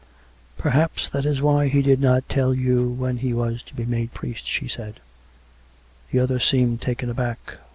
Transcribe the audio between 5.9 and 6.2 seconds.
The